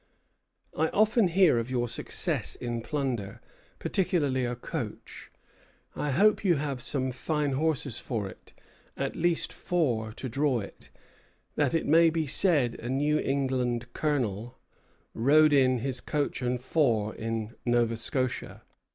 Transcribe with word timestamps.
"I 0.75 0.87
often 0.87 1.27
hear 1.27 1.59
of 1.59 1.69
your 1.69 1.87
success 1.87 2.55
in 2.55 2.81
plunder, 2.81 3.39
particularly 3.77 4.45
a 4.45 4.55
coach. 4.55 5.29
I 5.95 6.09
hope 6.09 6.43
you 6.43 6.55
have 6.55 6.81
some 6.81 7.11
fine 7.11 7.51
horses 7.51 7.99
for 7.99 8.27
it, 8.27 8.55
at 8.97 9.15
least 9.15 9.53
four, 9.53 10.11
to 10.13 10.27
draw 10.27 10.59
it, 10.59 10.89
that 11.53 11.75
it 11.75 11.85
may 11.85 12.09
be 12.09 12.25
said 12.25 12.73
a 12.79 12.89
New 12.89 13.19
England 13.19 13.93
colonel 13.93 14.57
[rode 15.13 15.53
in] 15.53 15.77
his 15.77 16.01
coach 16.01 16.41
and 16.41 16.59
four 16.59 17.13
in 17.13 17.53
Nova 17.63 17.95
Scotia. 17.95 18.63